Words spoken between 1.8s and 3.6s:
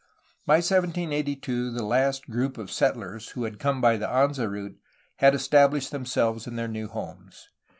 last group of settlers who had